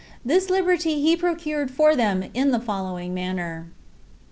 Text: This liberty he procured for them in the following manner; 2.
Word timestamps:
This 0.25 0.49
liberty 0.49 0.99
he 0.99 1.15
procured 1.15 1.69
for 1.69 1.95
them 1.95 2.23
in 2.33 2.49
the 2.49 2.59
following 2.59 3.13
manner; 3.13 3.67
2. 3.69 3.71